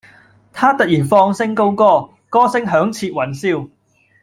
[0.51, 3.69] 他突然放聲高歌，歌聲響徹雲霄